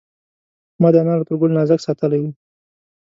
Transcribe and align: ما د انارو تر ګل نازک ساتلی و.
ما 0.81 0.87
د 0.93 0.95
انارو 1.03 1.27
تر 1.29 1.33
ګل 1.39 1.51
نازک 1.57 1.79
ساتلی 1.87 2.19
و. 2.21 2.25